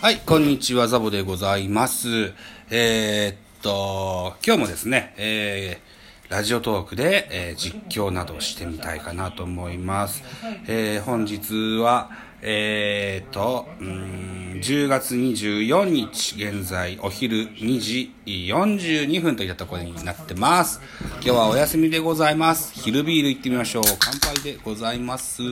[0.00, 2.32] はい、こんにちは、ザボでございます。
[2.70, 10.22] えー、っと、今日もですね、えー、ラジオトークで、えー実況などをしてみたいかなと思います。
[10.66, 12.10] えー、本日は、
[12.40, 20.80] えー、っと、うん10月24日、現在お昼2時42分といったところになってます。
[21.16, 22.72] 今日はお休みでございます。
[22.72, 23.82] 昼ビール行ってみましょう。
[23.98, 25.42] 乾杯でございます。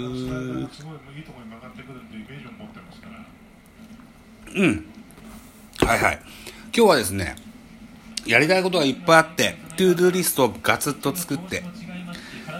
[4.58, 4.84] うん
[5.86, 6.18] はいはい。
[6.76, 7.36] 今日はですね、
[8.26, 11.62] やりたいことがいっぱいあって、 ToDo リストをガツッと作って、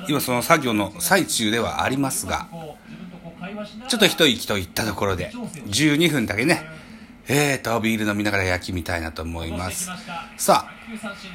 [0.08, 2.46] 今その作業の最中ではありますが、
[3.88, 5.32] ちょっと一息といったところで、
[5.66, 6.62] 12分だけね、
[7.26, 9.90] えーと、ビール飲みながら野球見たいなと思います。
[10.36, 10.72] さあ、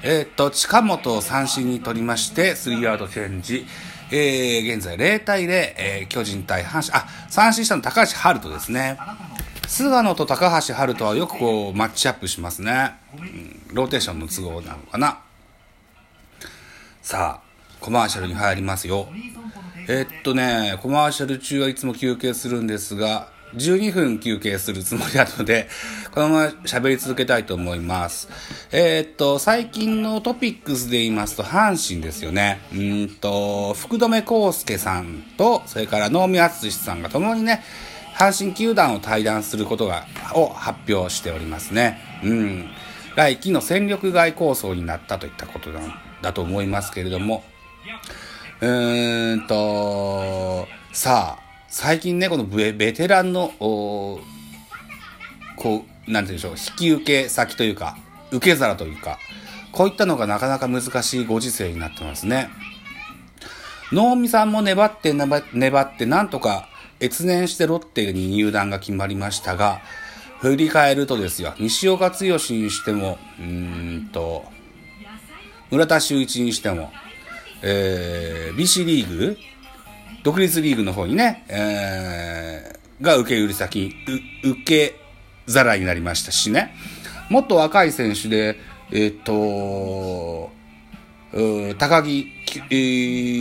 [0.03, 3.65] えーと、近本を三振に取りまして、スリーアウトチェンジ。
[4.11, 8.97] えー、現在0対0、えー、巨人対阪神、あ、三振したの高橋遥人ですね。
[9.67, 15.19] 菅野と高橋遥人はよくこうマッチアップしますね、うんローテーションの都合なのかな
[17.01, 19.07] さあコマーシャルに入りますよ
[19.87, 25.67] えーっとねコマーシャル中はいつも休憩するんですが12分休憩するつもりなので、
[26.11, 28.29] このまま喋り続けたいと思います。
[28.71, 32.61] えーっと、最近のトピックスで言いますと、阪神ですよね。
[32.73, 32.75] う
[33.05, 37.63] んと、福留孝介さんと、それから能見淳さんが共にね、
[38.15, 41.99] 阪神球団を退団することが、を発表しておりますね。
[42.23, 42.69] うん。
[43.15, 47.43] 来期の戦力外構想になったといったことなんだと思いますけれども、
[48.61, 54.19] うーんと、さあ、最近ね、このベベテランの、こ
[56.07, 57.97] う、なんて言うんでしょう、引き受け先というか、
[58.31, 59.19] 受け皿というか、
[59.71, 62.49] こういったのがなかなか難しいご時世になってますね。
[63.91, 66.69] 能見さんも粘って粘って、なんとか
[67.01, 69.81] 越年してロッテに入団が決まりましたが、
[70.39, 74.45] 振り返るとですよ、西岡剛にしても、うんと、
[75.71, 76.91] 村田修一にしても、
[77.61, 79.37] えー、BC リーグ
[80.23, 83.93] 独立リーグの方にね、えー、が受け売り先、
[84.43, 84.95] 受け
[85.47, 86.73] 皿になりましたしね、
[87.29, 88.57] もっと若い選手で、
[88.91, 90.51] えーっと、
[91.77, 92.75] 高木、きえ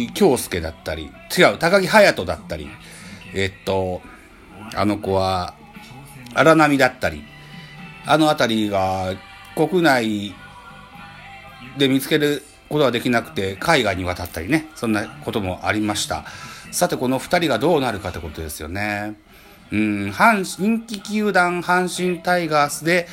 [0.08, 2.68] ー京介だったり、違う、高木隼人だったり、
[3.34, 4.02] えっと、
[4.74, 5.54] あの子は、
[6.34, 7.24] 荒波だったり、
[8.06, 9.14] あのあたりが
[9.54, 10.34] 国内
[11.78, 16.24] で見つけることができなくて、海外に渡ったりね、そんなこともありました。
[16.70, 19.14] さて、この二人がどうなるかってことですよね。
[19.70, 23.08] うん、阪人気球団阪神タイガースで、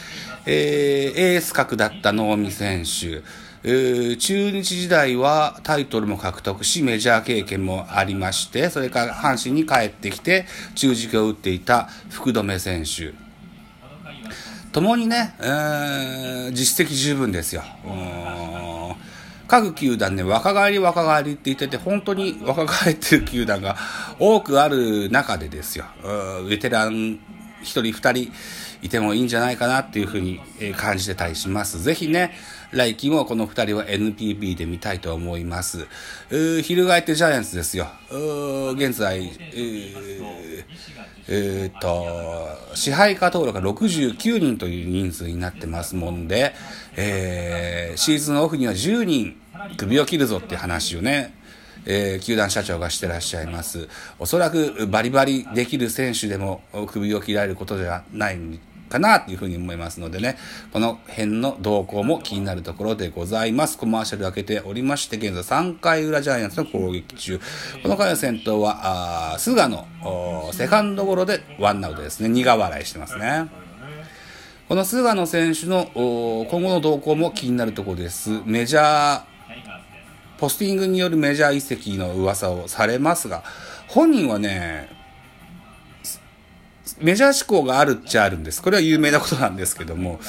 [0.45, 3.21] えーエース格だった能見選手、
[3.63, 13.13] 中日時代はタイトルも獲得し、メジャー経験もありまして、それから阪神に帰ってきて、中軸を打っていた福留選手。
[14.71, 17.63] 共にね、えー実績十分ですよ。
[19.47, 23.75] 各球団ね、若返り若返りって言ってて、本当に若返ってる球団が
[24.19, 25.85] 多くある中でですよ、
[26.47, 27.19] ベテラン
[27.61, 28.31] 一人二人
[28.81, 30.39] いてもいいんじゃないかなっていうふうに
[30.77, 31.81] 感じてたりします。
[31.81, 32.33] ぜひね、
[32.71, 35.87] 来季もこの二人は NPB で見たいと思います。
[36.29, 37.87] うー翻ってジャイアンツですよ。
[38.75, 40.63] 現在、えー
[41.27, 46.53] えーっと、支配下登録が69人という人数になってますもんで、
[46.95, 49.35] えーシーズンオフには10人
[49.77, 51.33] 首を切るぞっていう話をね、
[51.85, 53.87] えー球団社長がしてらっしゃいます。
[54.19, 58.37] おそらくバリバリできる選手でも首を切られることではない
[58.89, 60.37] かなっていうふうに思いますのでね、
[60.73, 63.77] この辺の動向も気になるところでございます。
[63.77, 67.39] コマーシャル開けておりまして、現在3回裏ジャイアンツの攻撃中。
[67.81, 69.85] この回の先頭は、あ菅野、
[70.51, 72.29] セカンドゴロでワンアウトですね。
[72.29, 73.47] 苦笑いしてますね。
[74.67, 78.41] この菅野選手の今後の動向も気になるところです。
[78.45, 79.21] メジャー、
[80.37, 83.43] ポスティングによるメジャー移籍の噂をされますが、
[83.87, 84.98] 本人はね、
[87.01, 88.61] メジャー志向があるっちゃあるんです。
[88.61, 90.19] これは有名なことなんですけども、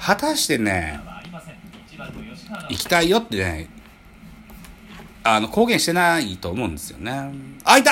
[0.00, 1.00] 果たしてね、
[2.70, 3.68] 行きたいよってね、
[5.24, 7.32] あの、公言してないと思うんですよね。
[7.64, 7.90] あ、いた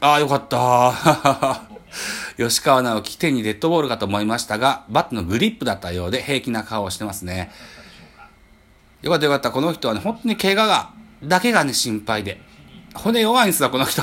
[0.00, 1.62] ああ、よかった。
[2.36, 7.52] 吉川直樹、手にデッドボールかと思いましたが、バットのグリップだったようで平気な顔をしてますね。
[9.02, 9.50] よかったよかった。
[9.50, 10.90] この人はね、本当に怪我が、
[11.22, 12.40] だけがね、心配で。
[12.94, 14.02] 骨弱いんすわ、この人。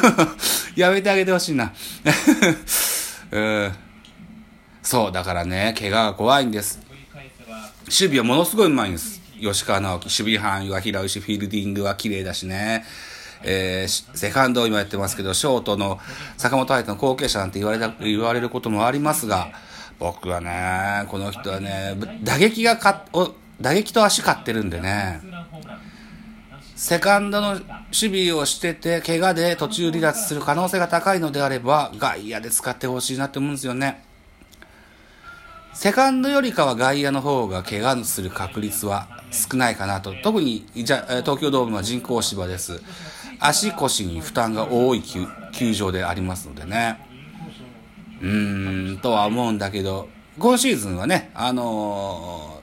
[0.76, 1.72] やめてあげてほしいな。
[3.30, 3.72] うん。
[4.82, 6.80] そう、だからね、怪我が怖いんです。
[7.84, 9.20] 守備はものすごいうまいんです。
[9.40, 12.84] 吉川直樹、守備範囲は平打ち、フィールディングは綺麗だしね。
[13.42, 15.98] えーセカンドを今やってますけど、ショートの
[16.36, 19.48] 坂本愛人の後継者なんて言われた、言われることもありますが、
[19.98, 23.04] 僕はね、この人はね、打撃がか
[23.60, 25.80] 打撃と足勝ってるんでねツ、ーランホームラン
[26.80, 27.60] セカンドの守
[27.92, 34.02] 備をしてて、怪我で途中離脱する可能性が高いのであれば、外野で使ってほしいなって思うんですよね。
[35.74, 40.14] セカンドよりかは外野の方が怪我する確率は少ないかなと。
[40.22, 42.80] 特に、じゃ、東京ドームは人工芝です。
[43.38, 46.98] 足腰に負担が多い球球場でありますのでね。
[48.22, 52.59] うーん、とは思うんだけど、今シーズンはね、あのー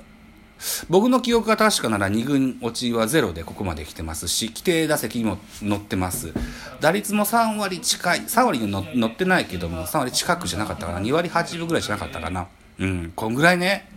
[0.90, 6.34] 僕の記憶が確かなら2軍落ちはゼロでここまで来てますし、規定打席にも乗ってます。
[6.80, 12.48] 打率も3割近い、3割に乗ってないけども、3割近くじゃなかったかな、2割8分ぐらいじゃなかったかな。
[12.80, 13.90] うん、こんぐらいね、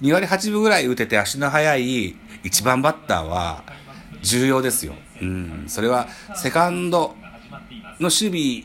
[0.00, 3.62] 2割8分ぐらい打てて足の速い1番バッターは
[4.22, 4.94] 重要ですよ。
[5.20, 7.14] うん、それはセカンド
[8.00, 8.64] の守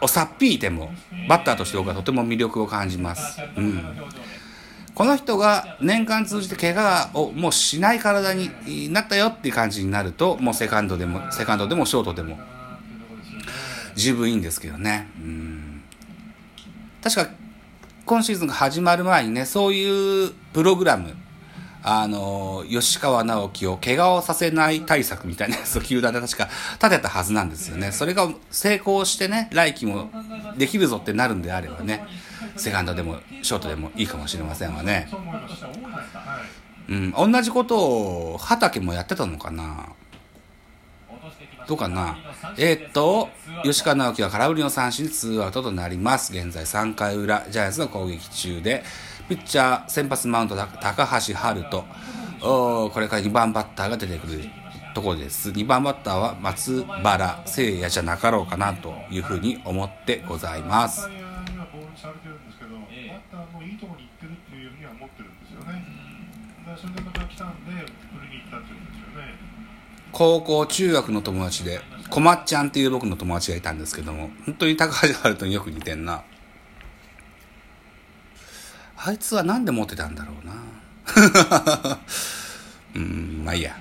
[0.00, 0.92] をさっぴいても、
[1.28, 3.40] バッターとして僕はとても魅力を感じます。
[3.56, 3.82] うん。
[4.96, 12.38] この人が年間通じて怪我をもうしない体になったよっていう感じになると、もうセカンドでも、セカンドでもショートでも
[13.94, 15.10] 十分いいんですけどね。
[15.20, 15.82] うん。
[17.02, 17.28] 確か、
[18.06, 21.14] 今シーズンが始まる前にね、そういうプログラム、
[21.82, 26.48] あの、吉川直樹を怪我をさせない対策みたいなやつを球団で確か
[26.82, 27.92] 立てたはずなんですよね。
[27.92, 30.10] それが成功してね、来季も
[30.56, 32.02] できるぞってなるんであればね、
[32.56, 35.08] セカンドでもショートでもいいかもしれませんわね。
[35.10, 35.16] そ
[36.88, 37.78] うん、同じこと
[38.34, 39.88] を畑もやってたのかな？
[41.66, 42.16] どうかな？
[42.56, 43.28] えーっと、
[43.64, 46.32] 吉川直樹は空振りの三振でツーアウトとなります。
[46.32, 48.84] 現在3回裏、ジャイアンツの攻撃中で、
[49.28, 51.84] ピッチャー、先発マウント、た高橋春人、
[52.40, 54.44] これから2番バッターが出てくる
[54.94, 55.50] ところです。
[55.50, 61.10] 2番バッターは松原聖也じゃなかろうかなというふうに思ってございます。
[64.06, 65.84] に行ってるっていうふうには思ってるんですよね。
[66.60, 67.76] だからそれでまた来たんで、振
[68.22, 69.34] りに行ったっていうんですよね。
[70.12, 76.22] 高校、中学の友達で、こまっちゃんっていう僕の友達がいたんですけども、本当に高橋春人によく似てんな。
[78.96, 80.52] あいつはなんで持ってたんだろうな。
[82.94, 83.76] うーん、まあいいや。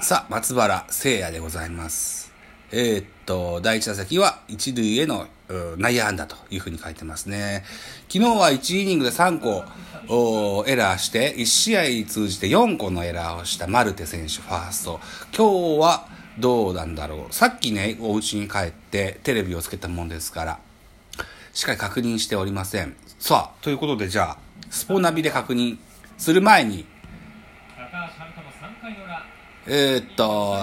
[0.00, 2.29] さあ、松原聖也でございます。
[2.72, 7.64] えーっと、第一打席は一塁へのうん内野安打というふうに書いてますね。
[8.08, 9.64] 昨日は1イニングで3個
[10.08, 15.00] おエラーして、1試合通じて4個のエラーをしたマルテ選手ファースト。
[15.36, 16.08] 今日は
[16.38, 17.34] どうなんだろう。
[17.34, 20.58] さっきね、お家に帰ってテレビをつけたもんですから、
[21.52, 22.94] しっかり確認しておりません。
[23.18, 24.38] さあ、ということでじゃあ、
[24.70, 25.78] スポナビで確認
[26.16, 26.86] する前に、
[27.76, 29.26] 高橋遥人の3回の裏
[29.66, 30.56] えーっと、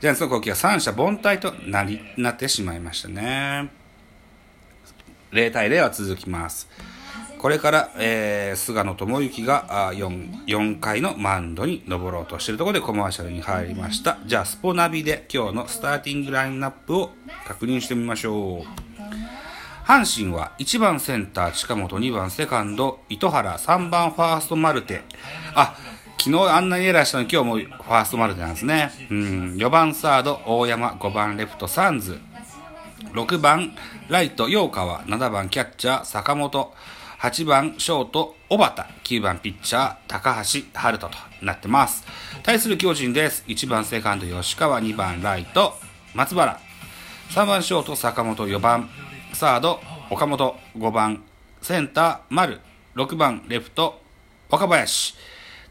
[0.00, 3.70] ジャイアンツの攻撃は三者凡退となり、なってしまいましたね。
[5.32, 6.68] 0対0は続きます。
[7.38, 14.18] これから、えー、菅野智之があ 4, 4回のマウンドに登ろうとしているところでコマーシャルに入りました。
[14.24, 17.10] じゃあ、スポナビで今日のスターティングラインナップを
[17.46, 18.94] 確認してみましょう。
[19.84, 25.02] 阪神は1番センター近本、2番セカンド糸原、3番ファーストマルテ。
[25.54, 25.76] あ、
[26.24, 28.90] 昨日あんなにエラーしたのに今日もファーストマルテなんですね。
[29.10, 32.18] うん、4番サード大山、5番レフトサンズ、
[33.12, 33.76] 6番
[34.08, 36.72] ライト陽川、7番キャッチャー坂本、
[37.20, 42.06] 8番ショート小畑、9番ピッチャー高橋春人となってます。
[42.42, 43.44] 対する巨人です。
[43.46, 45.74] 1番セカンド吉川、2番ライト
[46.14, 46.58] 松原、
[47.32, 48.88] 3番ショート坂本、4番
[49.34, 49.78] サード
[50.08, 51.22] 岡本、5番
[51.60, 52.60] センター丸、
[52.96, 54.00] 6番レフト
[54.48, 55.16] 若林、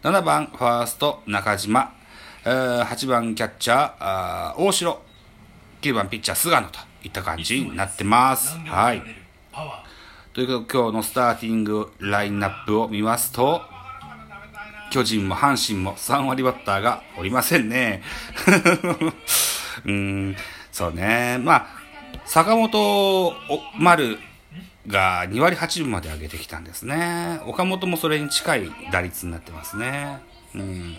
[0.03, 1.93] 7番ファースト中島、
[2.43, 5.01] えー8番キャッチャー大城、
[5.81, 8.57] 9番ピッチャー菅野といった感じになってます。
[8.57, 9.01] はい。
[10.33, 13.61] ということで今日のスターティングラインナップを見ますと、
[14.91, 18.03] 巨人も阪神も3割バッターがおりませんね。
[19.85, 19.91] うー
[20.31, 20.35] ん、
[20.69, 21.37] そうね。
[21.37, 21.67] まあ、
[22.25, 23.35] 坂本お
[23.77, 24.19] 丸
[24.87, 27.39] が2割8分まで上げてきたんですね。
[27.45, 30.21] 岡本もそれに近い打率になってますね。
[30.55, 30.95] うん。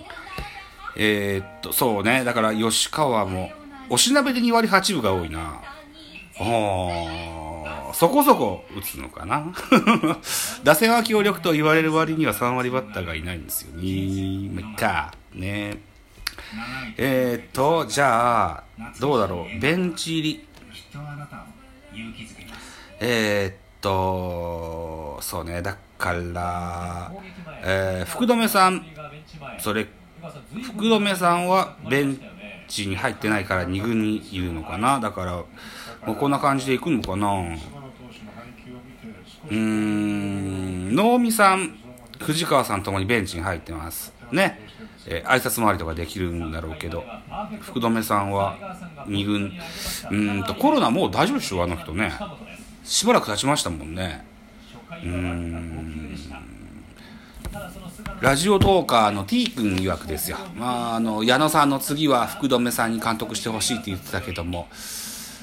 [0.96, 2.24] えーっと、そうね。
[2.24, 3.50] だから吉川も、
[3.88, 5.60] 押し鍋で2割8分が多いな。
[6.40, 9.52] おーそこそこ打つのかな
[10.64, 13.82] 打線は強力と言われる割には3割バッターがいないんですよね。
[14.52, 15.14] ま、いっか。
[15.32, 15.78] ね
[16.96, 18.64] えーっと、じゃあ、
[18.98, 19.60] どうだろう。
[19.60, 20.48] ベンチ入り。
[23.00, 25.60] えーっと、そうね。
[25.60, 27.12] だから、
[27.62, 28.84] えー福留さん、
[29.58, 29.86] それ
[30.62, 32.18] 福留さんはベン
[32.66, 35.00] チに入ってないから2軍にいるのかな。
[35.00, 35.32] だから
[36.06, 37.28] もうこんな感じでいくのかな。
[39.50, 40.94] うーん。
[40.94, 41.76] 能見さん
[42.20, 44.14] 藤川さんともにベンチに入ってます。
[44.32, 44.60] ね。
[45.06, 47.04] えー挨拶回りとかできるんだろうけど
[47.60, 48.56] 福留さんは
[49.06, 49.42] 2軍。
[49.44, 52.10] うーんとコロナもう大丈夫でしょあの人ね
[52.84, 54.24] しばらく経ちましたもんね。
[54.90, 56.18] うーん
[58.20, 64.68] ラジオトーカーの T 君曰くですよ、まあ、あの矢野さんの次は福留さんに監督してほしいって言ってたけども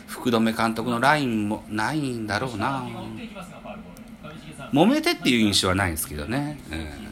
[0.07, 2.87] 福留監督のラインもないんだろうな。
[4.71, 7.10] 揉めてっていう印象はないんですけどね、うん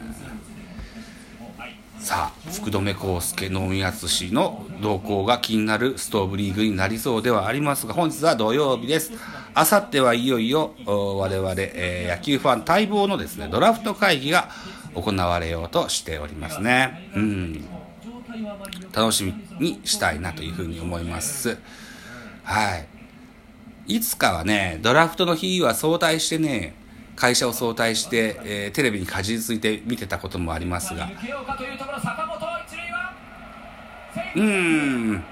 [2.00, 9.12] さあ福留孝介能見淳の動向が気になるストーブリーグになりそうではありますが本日は土曜日です。
[9.54, 14.48] あさってはいよいよ我々、えー野球ファン待望のですねドラフト会議が
[14.94, 17.10] 行われようとしておりますね。
[17.14, 17.64] うん。
[18.92, 21.58] 楽しみにしたいなというふうに思います。
[22.42, 23.96] はい。
[23.96, 26.74] いつかはねドラフトの日は早退してね
[27.16, 31.08] 会社を早退して、えーテレビにかじりついて見てたこともありますが。
[34.36, 35.12] うん。
[35.12, 35.22] 今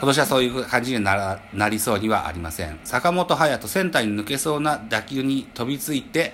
[0.00, 2.78] 年はそういう感じにならなりそうにはありません。
[2.84, 6.32] 坂本勇人センターに抜けそうな打球に飛びついて、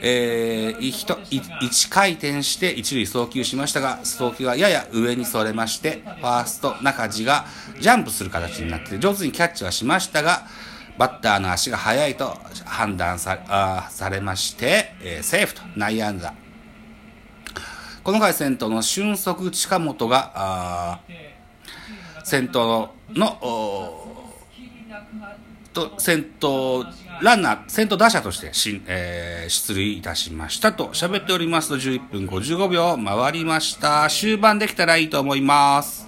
[0.00, 7.46] えー、いひとい一回転して一塁送球しましたが送球がやや上にそれましてファースト中地が
[7.80, 10.46] ジャンプする形になって上手にキャッチはしましたが
[10.98, 16.34] バッターの足が速いと判断さあされまして、えーセーフと内野安打。
[18.02, 21.00] この回先頭の俊足近本があ
[22.24, 23.38] 先頭の
[25.72, 26.86] と先頭
[27.20, 30.88] ランナー先頭打者としてし、えー出塁いたしましたと。
[30.88, 34.08] 喋っておりますと11分55秒回りました。
[34.08, 36.05] 終盤できたらいいと思います。